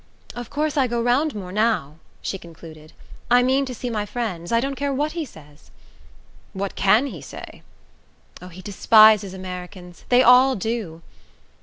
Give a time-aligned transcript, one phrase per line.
[0.33, 2.93] "Of course I go round more now," she concluded.
[3.29, 5.69] "I mean to see my friends I don't care what he says."
[6.53, 7.61] "What CAN he say?"
[8.41, 11.03] "Oh, he despises Americans they all do."